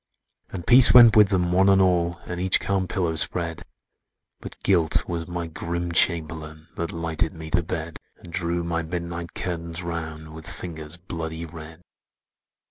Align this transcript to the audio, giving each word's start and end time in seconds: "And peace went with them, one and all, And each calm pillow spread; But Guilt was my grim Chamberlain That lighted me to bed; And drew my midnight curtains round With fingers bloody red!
"And 0.49 0.65
peace 0.65 0.95
went 0.95 1.15
with 1.15 1.27
them, 1.29 1.51
one 1.51 1.69
and 1.69 1.79
all, 1.79 2.19
And 2.25 2.41
each 2.41 2.59
calm 2.59 2.87
pillow 2.87 3.15
spread; 3.17 3.61
But 4.39 4.57
Guilt 4.63 5.07
was 5.07 5.27
my 5.27 5.45
grim 5.45 5.91
Chamberlain 5.91 6.69
That 6.75 6.91
lighted 6.91 7.35
me 7.35 7.51
to 7.51 7.61
bed; 7.61 7.99
And 8.17 8.33
drew 8.33 8.63
my 8.63 8.81
midnight 8.81 9.35
curtains 9.35 9.83
round 9.83 10.33
With 10.33 10.49
fingers 10.49 10.97
bloody 10.97 11.45
red! 11.45 11.83